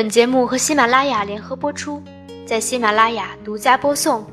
[0.00, 2.02] 本节目和喜马拉雅联合播出，
[2.46, 4.24] 在喜马拉雅独家播送。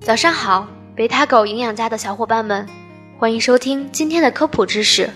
[0.00, 0.66] 早上好，
[0.96, 2.66] 贝塔狗营养家的小伙伴们，
[3.16, 5.08] 欢迎收听今天的科普知识。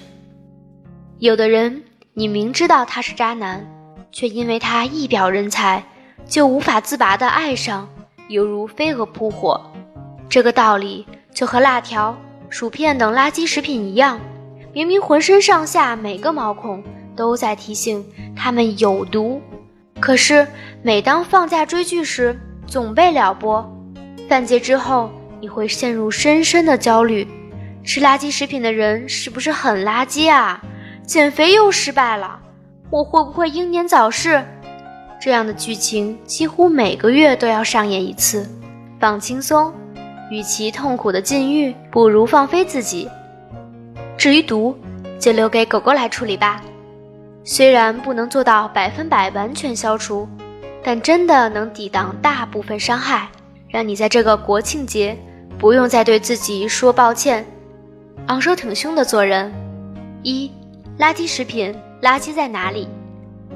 [1.18, 1.82] 有的人，
[2.14, 3.68] 你明知道他是渣男，
[4.12, 5.82] 却因为他一表人才，
[6.24, 7.88] 就无法自拔的爱上，
[8.28, 9.60] 犹如飞蛾扑火。
[10.28, 12.16] 这个道理就和辣条、
[12.48, 14.20] 薯片等垃圾食品一样，
[14.72, 16.80] 明明浑身上下每个毛孔
[17.16, 19.42] 都在提醒他们有毒。
[20.00, 20.46] 可是，
[20.82, 22.36] 每当放假追剧时，
[22.66, 23.64] 总被撩拨。
[24.28, 25.10] 饭节之后，
[25.40, 27.28] 你会陷入深深的焦虑：
[27.84, 30.60] 吃垃圾食品的人是不是很垃圾啊？
[31.04, 32.40] 减肥又失败了，
[32.90, 34.42] 我会不会英年早逝？
[35.20, 38.48] 这样的剧情几乎每个月都要上演一次。
[38.98, 39.72] 放轻松，
[40.30, 43.08] 与其痛苦的禁欲，不如放飞自己。
[44.16, 44.74] 至于毒，
[45.18, 46.62] 就留给狗狗来处理吧。
[47.42, 50.28] 虽然不能做到百分百完全消除，
[50.82, 53.28] 但真的能抵挡大部分伤害，
[53.68, 55.16] 让你在这个国庆节
[55.58, 57.44] 不用再对自己说抱歉，
[58.26, 59.52] 昂首挺胸的做人。
[60.22, 60.50] 一，
[60.98, 62.86] 垃圾食品，垃圾在哪里？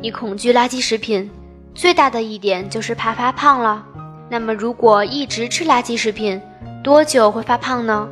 [0.00, 1.30] 你恐惧垃圾食品，
[1.74, 3.84] 最大的一点就是怕发胖了。
[4.30, 6.40] 那么如果一直吃垃圾食品，
[6.82, 8.08] 多久会发胖呢？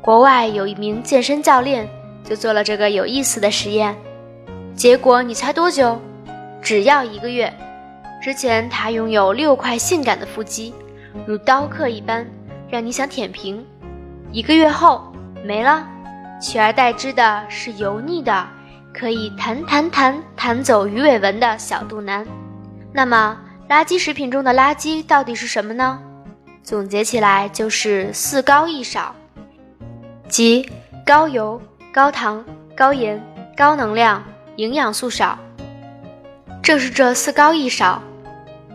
[0.00, 1.88] 国外有一名健身教练
[2.24, 3.94] 就做了这个有意思的实验。
[4.76, 6.00] 结果你猜多久？
[6.60, 7.52] 只要一个月。
[8.20, 10.74] 之前他拥有六块性感的腹肌，
[11.26, 12.26] 如刀刻一般，
[12.68, 13.64] 让你想舔屏。
[14.32, 15.12] 一个月后
[15.44, 15.86] 没了，
[16.40, 18.46] 取而代之的是油腻的，
[18.92, 22.26] 可以弹弹弹弹走鱼尾纹的小肚腩。
[22.92, 26.00] 那么，垃圾食品中的垃圾到底是什么呢？
[26.62, 29.14] 总结起来就是四高一少，
[30.28, 30.68] 即
[31.06, 31.60] 高油、
[31.92, 33.22] 高糖、高盐、
[33.56, 34.22] 高能量。
[34.56, 35.36] 营养素少，
[36.62, 38.00] 正是这四高一少，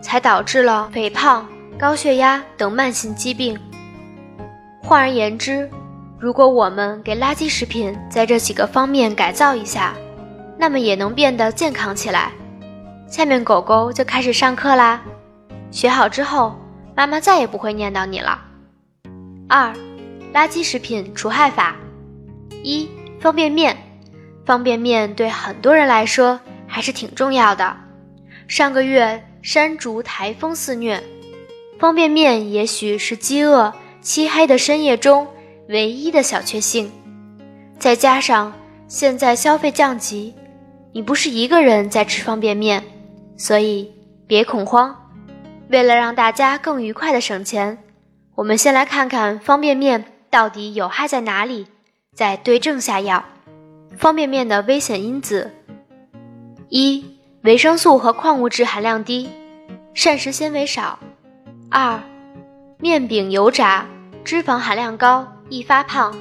[0.02, 1.48] 才导致了肥胖、
[1.78, 3.58] 高血压等慢性疾病。
[4.82, 5.70] 换而言之，
[6.20, 9.94] 如果我们给垃圾食品在这几个方面改造一下，
[10.58, 12.32] 那么也能变得健康起来。
[13.08, 15.02] 下面狗狗就开始上课啦，
[15.72, 16.56] 学好之后，
[16.94, 18.38] 妈妈再也不会念叨你了。
[19.48, 19.74] 二、
[20.34, 21.76] 垃圾食品除害法：
[22.64, 22.90] 一、
[23.22, 23.78] 方便面。
[24.50, 27.78] 方便面对很多人来说还是挺重要的。
[28.48, 31.04] 上个月山竹台风肆虐，
[31.78, 33.72] 方便面也许是饥饿
[34.02, 35.28] 漆黑的深夜中
[35.68, 36.92] 唯一的小确幸。
[37.78, 38.52] 再加上
[38.88, 40.34] 现在消费降级，
[40.94, 42.84] 你不是一个人在吃方便面，
[43.38, 43.94] 所以
[44.26, 44.96] 别恐慌。
[45.70, 47.78] 为了让大家更愉快的省钱，
[48.34, 51.68] 我们先来看看方便面到底有害在哪里，
[52.16, 53.24] 再对症下药。
[53.98, 55.52] 方便面的危险因子：
[56.70, 57.04] 一、
[57.42, 59.30] 维生素和矿物质含量低，
[59.94, 60.98] 膳食纤维少；
[61.70, 62.00] 二、
[62.78, 63.86] 面饼油炸，
[64.24, 66.16] 脂肪含量高，易发胖，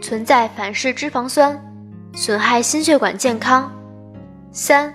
[0.00, 1.60] 存在反式脂肪酸，
[2.14, 3.68] 损害心血管健康；
[4.52, 4.94] 三、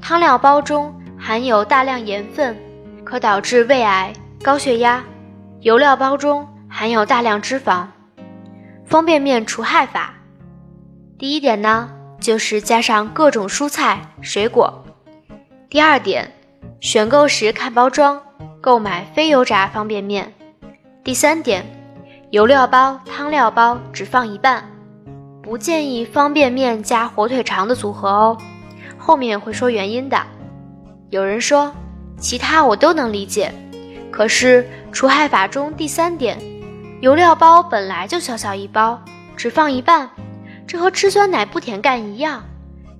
[0.00, 2.56] 汤料包中含有大量盐分，
[3.04, 4.12] 可导致胃癌、
[4.42, 5.02] 高血压；
[5.60, 7.86] 油料包中含有大量脂肪。
[8.86, 10.14] 方便面除害法。
[11.20, 14.82] 第一点呢，就是加上各种蔬菜水果。
[15.68, 16.32] 第二点，
[16.80, 18.18] 选购时看包装，
[18.58, 20.32] 购买非油炸方便面。
[21.04, 21.62] 第三点，
[22.30, 24.66] 油料包、汤料包只放一半，
[25.42, 28.38] 不建议方便面加火腿肠的组合哦。
[28.96, 30.18] 后面会说原因的。
[31.10, 31.70] 有人说，
[32.16, 33.52] 其他我都能理解，
[34.10, 36.38] 可是除害法中第三点，
[37.02, 38.98] 油料包本来就小小一包，
[39.36, 40.08] 只放一半。
[40.70, 42.44] 这和吃酸奶不舔干一样，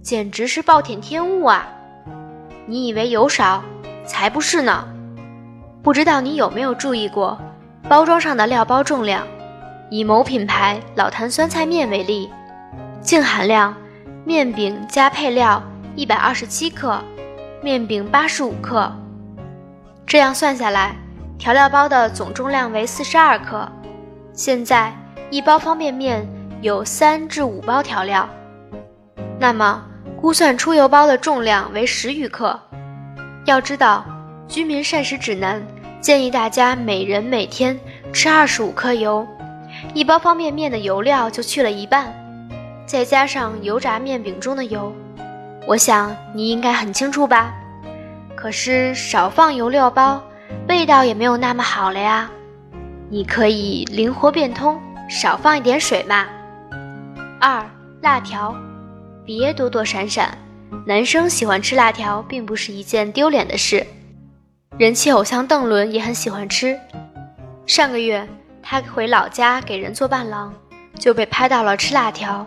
[0.03, 1.69] 简直是暴殄天物啊！
[2.67, 3.63] 你以为油少，
[4.05, 4.89] 才不是呢。
[5.81, 7.39] 不知道你有没有注意过
[7.89, 9.25] 包装上的料包重量？
[9.89, 12.29] 以某品牌老坛酸菜面为例，
[13.01, 13.73] 净含量：
[14.25, 15.63] 面饼加配料
[15.95, 17.01] 一百二十七克，
[17.63, 18.93] 面饼八十五克。
[20.05, 20.97] 这样算下来，
[21.39, 23.71] 调料包的总重量为四十二克。
[24.33, 24.93] 现在
[25.31, 26.40] 一包方便面。
[26.63, 28.29] 有三至五包调料，
[29.39, 29.83] 那么
[30.21, 32.61] 估算出油包的重量为十余克。
[33.47, 34.05] 要知道，
[34.53, 35.59] 《居民膳食指南》
[36.03, 37.81] 建议大家每人每天
[38.13, 39.27] 吃二十五克油，
[39.95, 42.13] 一包方便面的油料就去了一半，
[42.85, 44.95] 再加上油炸面饼中的油，
[45.67, 47.55] 我想你应该很清楚吧？
[48.37, 50.23] 可是少放油料包，
[50.69, 52.31] 味道也没有那么好了呀。
[53.09, 54.79] 你可以灵活变通，
[55.09, 56.27] 少放一点水嘛。
[57.41, 57.65] 二
[58.03, 58.55] 辣条，
[59.25, 60.37] 别躲躲闪闪，
[60.87, 63.87] 男生喜欢吃辣条并不是一件丢脸的事。
[64.77, 66.79] 人气偶像邓伦也很喜欢吃。
[67.65, 68.29] 上个月
[68.63, 70.53] 他回老家给人做伴郎，
[70.99, 72.47] 就被拍到了吃辣条。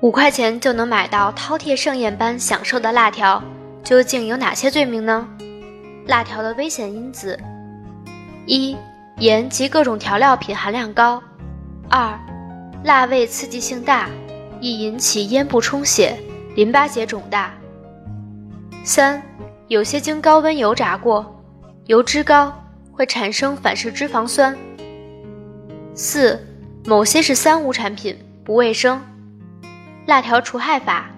[0.00, 3.42] 五块钱就能买到饕餮盛宴般享受的辣条，
[3.84, 5.28] 究竟有哪些罪名呢？
[6.06, 7.38] 辣条的危险因子：
[8.46, 8.74] 一、
[9.18, 11.20] 盐及各种调料品含量高；
[11.90, 12.18] 二、
[12.84, 14.08] 辣味刺激性大，
[14.60, 16.16] 易引起咽部充血、
[16.54, 17.50] 淋巴结肿大；
[18.84, 19.20] 三、
[19.66, 21.42] 有些经高温油炸过，
[21.86, 22.52] 油脂高，
[22.92, 24.54] 会产生反式脂肪酸；
[25.92, 26.40] 四、
[26.86, 29.02] 某些是三无产品，不卫生。
[30.06, 31.10] 辣条除害法：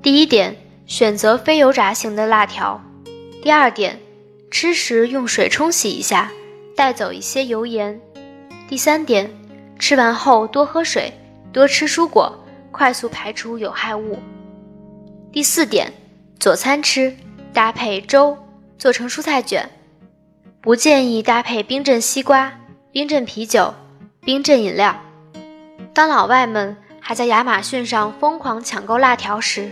[0.00, 0.56] 第一点，
[0.86, 2.80] 选择非油炸型的辣条；
[3.42, 3.98] 第二点，
[4.52, 6.30] 吃时用水冲洗一下，
[6.76, 7.98] 带走一些油盐；
[8.68, 9.30] 第三点，
[9.78, 11.12] 吃完后多喝水，
[11.52, 12.32] 多吃蔬果，
[12.70, 14.16] 快速排出有害物；
[15.32, 15.92] 第四点，
[16.38, 17.14] 佐餐吃
[17.52, 18.36] 搭配粥，
[18.78, 19.68] 做成蔬菜卷，
[20.60, 22.52] 不建议搭配冰镇西瓜、
[22.92, 23.74] 冰镇啤酒、
[24.20, 24.94] 冰镇饮料。
[25.92, 26.76] 当老外们。
[27.06, 29.70] 还在亚马逊上疯狂抢购辣条时，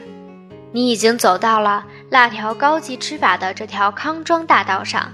[0.70, 5.10] 你已经走到了辣条高级吃法的这条康庄大道上。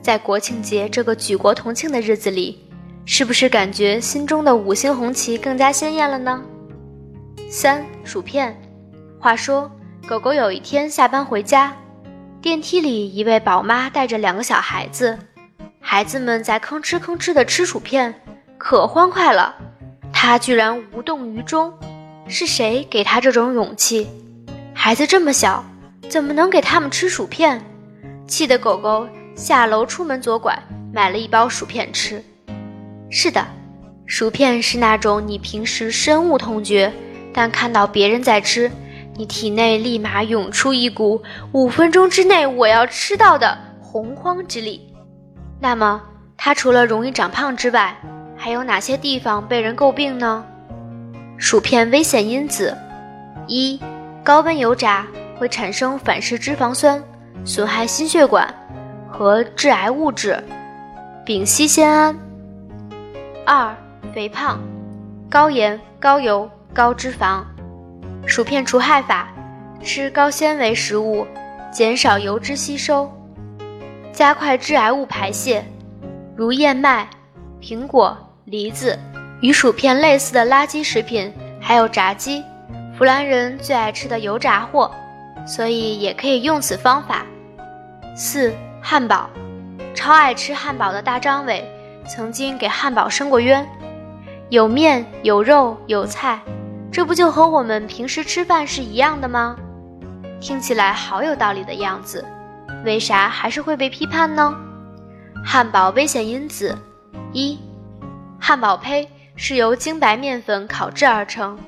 [0.00, 2.61] 在国庆节这个举国同庆的日子里，
[3.04, 6.42] 是不是感觉心中的五星红旗更加鲜艳了呢？
[7.50, 8.56] 三薯片。
[9.18, 9.70] 话说，
[10.06, 11.76] 狗狗有一天下班回家，
[12.40, 15.18] 电梯里一位宝妈带着两个小孩子，
[15.80, 18.14] 孩子们在吭哧吭哧地吃薯片，
[18.56, 19.54] 可欢快了。
[20.12, 21.72] 他居然无动于衷，
[22.28, 24.08] 是谁给他这种勇气？
[24.72, 25.64] 孩子这么小，
[26.08, 27.60] 怎么能给他们吃薯片？
[28.28, 30.56] 气得狗狗下楼出门左拐，
[30.92, 32.22] 买了一包薯片吃。
[33.14, 33.46] 是的，
[34.06, 36.90] 薯片是那种你平时深恶痛绝，
[37.30, 38.72] 但看到别人在吃，
[39.14, 41.22] 你体内立马涌出一股
[41.52, 44.90] 五分钟之内我要吃到的洪荒之力。
[45.60, 46.02] 那么，
[46.38, 47.94] 它除了容易长胖之外，
[48.34, 50.42] 还有哪些地方被人诟病呢？
[51.36, 52.74] 薯片危险因子：
[53.46, 53.78] 一、
[54.24, 55.06] 高温油炸
[55.36, 57.00] 会产生反式脂肪酸，
[57.44, 58.52] 损害心血管
[59.06, 60.42] 和致癌物质
[61.26, 62.14] 丙烯酰胺；
[63.44, 63.74] 二、
[64.14, 64.60] 肥胖，
[65.28, 67.42] 高盐、高油、高脂肪。
[68.24, 69.28] 薯片除害法：
[69.82, 71.26] 吃高纤维食物，
[71.72, 73.10] 减少油脂吸收，
[74.12, 75.64] 加快致癌物排泄，
[76.36, 77.08] 如燕麦、
[77.60, 78.16] 苹果。
[78.44, 78.98] 梨子，
[79.40, 82.44] 与薯片类似的垃圾食品还有炸鸡，
[82.98, 84.90] 弗兰人最爱吃的油炸货，
[85.46, 87.24] 所以也可以用此方法。
[88.14, 88.52] 四、
[88.82, 89.30] 汉堡，
[89.94, 91.64] 超爱吃汉堡的大张伟
[92.06, 93.68] 曾经给汉堡申过冤。
[94.50, 96.40] 有面有肉有菜，
[96.90, 99.56] 这不就和我们平时吃饭是一样的吗？
[100.40, 102.24] 听起来好有道理的样子，
[102.84, 104.54] 为啥还是会被批判呢？
[105.44, 106.76] 汉堡危险因子
[107.32, 107.58] 一。
[108.38, 111.58] 汉堡胚是由精白面粉烤制而成，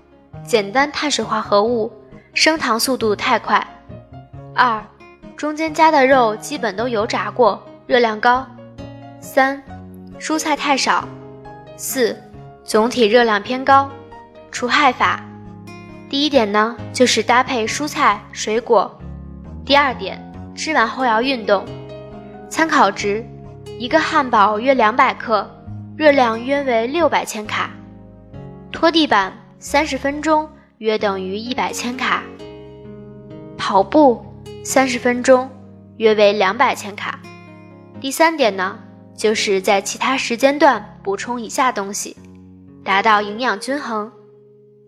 [0.45, 1.91] 简单碳水化合物，
[2.35, 3.67] 升糖速度太快。
[4.55, 4.85] 二，
[5.37, 8.47] 中间加的肉基本都油炸过，热量高。
[9.21, 9.63] 三，
[10.19, 11.09] 蔬菜太少。
[11.77, 12.17] 四，
[12.65, 13.91] 总体热量偏高。
[14.51, 15.21] 除害法，
[16.09, 18.99] 第一点呢就是搭配蔬菜水果。
[19.65, 20.21] 第二点，
[20.55, 21.65] 吃完后要运动。
[22.49, 23.25] 参考值，
[23.79, 25.51] 一个汉堡约两百克。
[25.97, 27.71] 热量约为六百千卡，
[28.73, 32.21] 拖地板三十分钟约等于一百千卡，
[33.57, 34.27] 跑步
[34.65, 35.49] 三十分钟
[35.99, 37.21] 约为两百千卡。
[38.01, 38.77] 第三点呢，
[39.17, 42.17] 就是在其他时间段补充以下东西，
[42.85, 44.11] 达到营养均衡：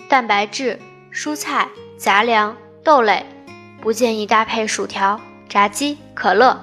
[0.08, 0.78] 蛋白质、
[1.12, 3.24] 蔬菜、杂粮、豆类，
[3.80, 6.60] 不建议搭配薯条、炸鸡、可乐。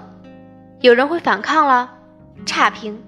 [0.82, 1.90] 有人会反抗了，
[2.46, 3.02] 差评。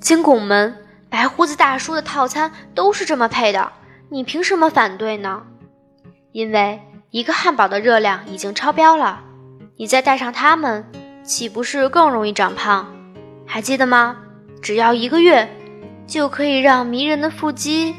[0.00, 0.74] 金拱门
[1.10, 3.72] 白胡子大叔的套餐都是这么配的，
[4.08, 5.42] 你凭什么反对呢？
[6.32, 6.80] 因为
[7.10, 9.20] 一个汉堡的热量已经超标了，
[9.76, 10.84] 你再带上它们，
[11.22, 12.86] 岂不是更容易长胖？
[13.46, 14.16] 还记得吗？
[14.60, 15.48] 只要一个月，
[16.06, 17.94] 就可以让迷人的腹肌……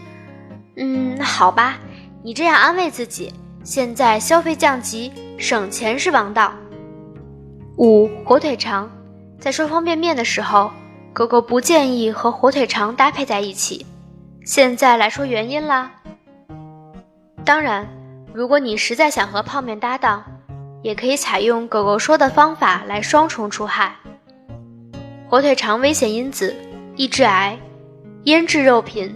[0.76, 1.78] 嗯，好吧，
[2.24, 3.34] 你这样安慰自己。
[3.64, 6.54] 现在消费降级，省钱是王道。
[7.78, 8.90] 五火腿肠，
[9.40, 10.72] 在说方便面的时候。
[11.14, 13.84] 狗狗不建议和火腿肠搭配在一起。
[14.46, 15.92] 现在来说原因啦。
[17.44, 17.88] 当然，
[18.36, 20.24] 如果你实在想和泡面搭档，
[20.84, 23.96] 也可以采用狗狗说的方法来双重除害。
[25.30, 26.56] 火腿肠危险因子：
[26.96, 27.60] 易致癌。
[28.24, 29.14] 腌制肉品，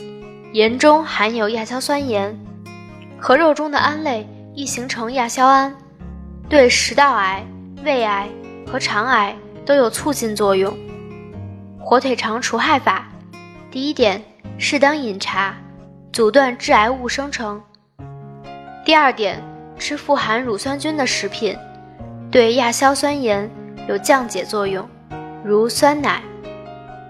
[0.51, 2.37] 盐中含有亚硝酸盐，
[3.17, 5.73] 和肉中的胺类易形成亚硝胺，
[6.49, 7.45] 对食道癌、
[7.85, 8.27] 胃癌
[8.67, 9.33] 和肠癌
[9.65, 10.77] 都有促进作用。
[11.79, 13.07] 火腿肠除害法：
[13.71, 14.21] 第一点，
[14.57, 15.55] 适当饮茶，
[16.11, 17.61] 阻断致癌物生成。
[18.83, 19.41] 第二点，
[19.79, 21.57] 吃富含乳酸菌的食品，
[22.29, 23.49] 对亚硝酸盐
[23.87, 24.85] 有降解作用，
[25.43, 26.21] 如酸奶、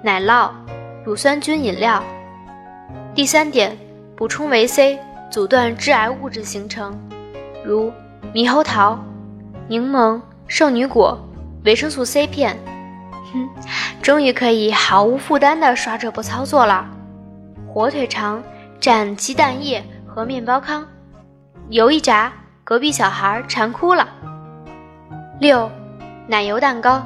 [0.02, 0.52] 奶酪、
[1.04, 2.02] 乳酸菌饮料。
[3.14, 3.78] 第三点，
[4.16, 4.98] 补充维 C，
[5.30, 6.98] 阻断致癌物质形成，
[7.66, 7.92] 如
[8.34, 8.98] 猕猴桃、
[9.68, 11.20] 柠檬、圣女果、
[11.66, 12.58] 维生素 C 片。
[13.34, 13.50] 哼，
[14.02, 16.88] 终于可以毫无负担的刷这波操作了。
[17.68, 18.42] 火腿肠
[18.80, 20.86] 蘸鸡蛋液和面包糠，
[21.68, 22.32] 油一炸，
[22.64, 24.08] 隔壁小孩馋哭了。
[25.42, 25.70] 六，
[26.28, 27.06] 奶油蛋糕，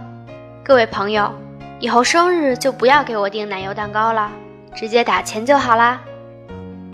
[0.67, 1.31] 各位朋友，
[1.79, 4.31] 以后生日就不要给我订奶油蛋糕了，
[4.75, 6.01] 直接打钱就好啦。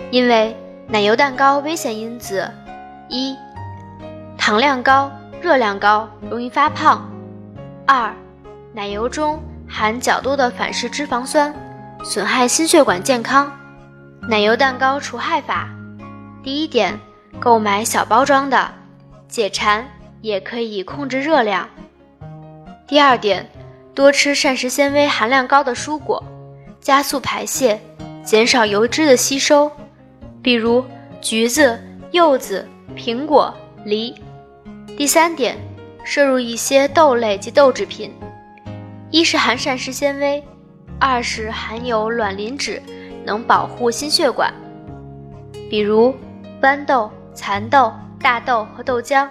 [0.10, 0.54] 因为
[0.90, 2.52] 奶油蛋糕危险因子：
[3.08, 3.34] 一，
[4.38, 5.10] 糖量高，
[5.42, 7.00] 热量高，容易发胖；
[7.88, 8.14] 二。
[8.74, 11.54] 奶油中含较多的反式脂肪酸，
[12.04, 13.50] 损害心血管健康。
[14.28, 15.70] 奶油蛋糕除害法：
[16.44, 17.00] 第一点，
[17.40, 18.70] 购买小包装的，
[19.30, 19.88] 解馋
[20.20, 21.66] 也可以控制热量。
[22.86, 23.50] 第二点，
[23.94, 26.24] 多吃膳食纤维含量高的蔬果，
[26.80, 27.80] 加速排泄，
[28.24, 29.72] 减少油脂的吸收，
[30.42, 30.84] 比如
[31.20, 31.80] 橘子、
[32.12, 33.54] 柚子、苹果、
[33.86, 34.16] 梨。
[34.98, 35.58] 第三点，
[36.04, 38.14] 摄入一些豆类及豆制品。
[39.10, 40.42] 一是含膳食纤维，
[40.98, 42.82] 二是含有卵磷脂，
[43.26, 44.54] 能保护心血管。
[45.70, 46.16] 比如
[46.62, 49.28] 豌豆、蚕豆、大豆和豆浆。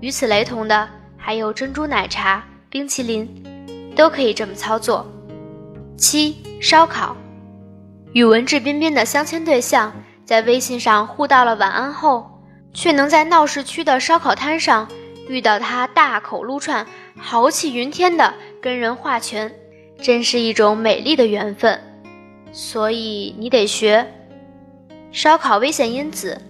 [0.00, 3.28] 与此雷同的还有珍珠奶茶、冰淇淋，
[3.94, 5.06] 都可以这么操作。
[5.96, 7.16] 七、烧烤。
[8.12, 9.92] 与文质彬彬的相亲对象
[10.24, 12.42] 在微信上互道了晚安后，
[12.74, 14.88] 却能在闹市区的烧烤摊上
[15.28, 16.86] 遇到他大口撸串、
[17.18, 18.34] 豪气云天的。
[18.60, 19.52] 跟人划拳，
[20.00, 21.80] 真是一种美丽的缘分，
[22.52, 24.06] 所以你得学。
[25.10, 26.40] 烧烤危险因子：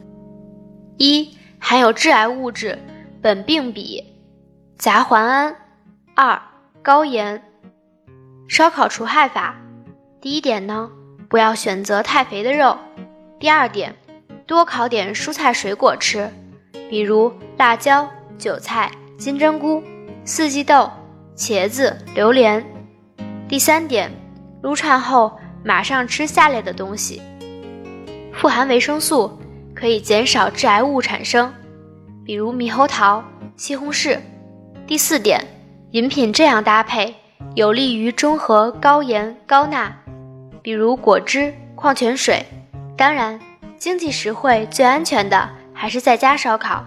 [0.98, 2.78] 一、含有致癌物质
[3.22, 4.04] 苯并芘、
[4.76, 5.54] 甲环胺；
[6.14, 6.38] 二、
[6.82, 7.40] 高盐。
[8.48, 9.54] 烧烤除害法：
[10.20, 10.90] 第一点呢，
[11.28, 12.76] 不要选择太肥的肉；
[13.38, 13.94] 第二点，
[14.46, 16.28] 多烤点蔬菜水果吃，
[16.90, 19.82] 比如辣椒、韭菜、金针菇、
[20.24, 20.90] 四季豆。
[21.34, 22.62] 茄子、榴莲。
[23.48, 24.12] 第三点，
[24.62, 25.32] 撸串后
[25.64, 27.22] 马上吃下列的东西：
[28.34, 29.38] 富含维生素，
[29.74, 31.50] 可以减少致癌物产生，
[32.22, 33.24] 比如猕猴桃、
[33.56, 34.18] 西红柿。
[34.86, 35.42] 第四点，
[35.92, 37.14] 饮品这样搭配
[37.54, 39.92] 有利于中和高盐高钠，
[40.62, 42.44] 比如果汁、矿泉水。
[42.96, 43.38] 当然，
[43.76, 46.82] 经济实惠、最安全的还是在家烧烤，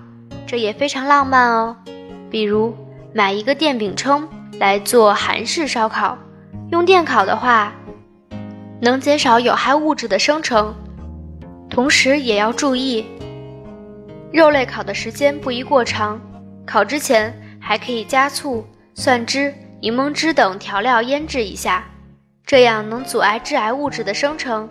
[0.48, 1.78] 这也非常浪漫哦。
[2.32, 2.76] 比如
[3.14, 4.24] 买一个电饼铛。
[4.58, 6.18] 来做韩式烧烤，
[6.72, 7.74] 用电烤的话，
[8.80, 10.74] 能减少有害物质的生成，
[11.70, 13.06] 同时也要注意，
[14.32, 16.18] 肉类烤的时间不宜过长，
[16.66, 18.66] 烤之前还可以加醋、
[18.98, 21.84] 蒜汁、柠檬汁等调料腌制一下，
[22.46, 24.70] 这样能阻碍致癌物质的生成，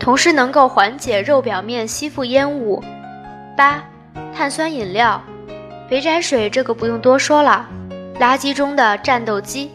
[0.00, 2.82] 同时能够缓解肉表面吸附烟雾。
[3.56, 3.84] 八、
[4.34, 5.22] 碳酸饮料，
[5.88, 7.64] 肥宅水这个不用多说了。
[8.18, 9.70] 垃圾中的战斗机，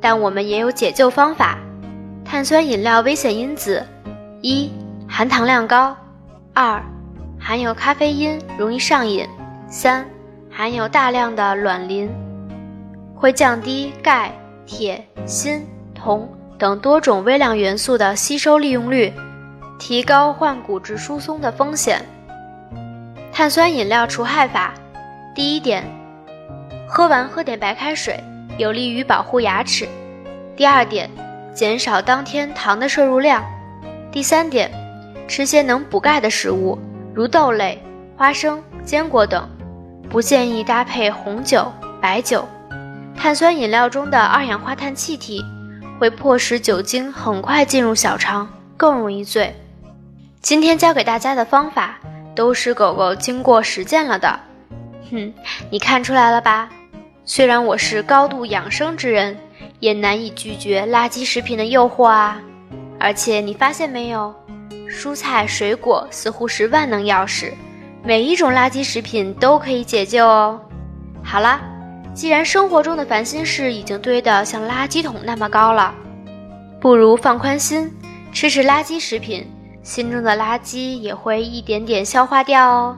[0.00, 1.56] 但我们也有解救方法。
[2.24, 3.86] 碳酸饮料危险因子：
[4.42, 4.72] 一、
[5.08, 5.94] 含糖量高；
[6.52, 6.82] 二、
[7.38, 9.24] 含有咖啡因，容易上瘾；
[9.68, 10.04] 三、
[10.50, 12.10] 含有大量的卵磷，
[13.14, 14.32] 会降低钙、
[14.66, 16.28] 铁、锌、铜
[16.58, 19.12] 等多种微量元素的吸收利用率，
[19.78, 22.04] 提高患骨质疏松的风险。
[23.32, 24.72] 碳酸饮料除害法：
[25.34, 25.84] 第一点。
[26.88, 28.22] 喝完喝点白开水，
[28.56, 29.88] 有利于保护牙齿。
[30.56, 31.10] 第二点，
[31.52, 33.44] 减少当天糖的摄入量。
[34.12, 34.70] 第三点，
[35.26, 36.78] 吃些能补钙的食物，
[37.12, 37.82] 如豆类、
[38.16, 39.48] 花生、坚果等。
[40.08, 41.66] 不建议搭配红酒、
[42.00, 42.46] 白酒。
[43.16, 45.44] 碳酸饮料中的二氧化碳气体
[45.98, 49.54] 会迫使酒精很快进入小肠，更容易醉。
[50.42, 51.98] 今天教给大家的方法
[52.34, 54.38] 都是狗狗经过实践了的。
[55.10, 55.32] 哼，
[55.70, 56.68] 你看出来了吧？
[57.24, 59.36] 虽然我是高度养生之人，
[59.80, 62.38] 也难以拒绝垃圾食品的诱惑啊！
[63.00, 64.34] 而且你发现没有，
[64.90, 67.52] 蔬菜水果似乎是万能钥匙，
[68.02, 70.60] 每一种垃圾食品都可以解救哦。
[71.22, 71.60] 好啦，
[72.14, 75.94] 既然生活中的烦心事已经堆得像垃圾桶那么高了，
[76.80, 77.92] 不如放宽心，
[78.32, 79.46] 吃吃垃圾食品，
[79.82, 82.96] 心中的垃圾也会一点点消化掉哦。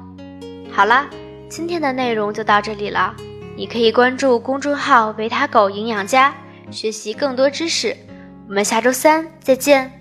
[0.71, 1.09] 好啦。
[1.49, 3.15] 今天的内容就到这里了。
[3.57, 6.35] 你可以关注公众号“维他狗营养家”，
[6.73, 7.97] 学习更多知识。
[8.49, 9.96] 我们下周三再见。